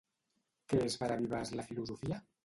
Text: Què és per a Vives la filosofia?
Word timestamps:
Què 0.71 0.79
és 0.85 0.95
per 1.01 1.09
a 1.15 1.17
Vives 1.19 1.51
la 1.59 1.65
filosofia? 1.67 2.19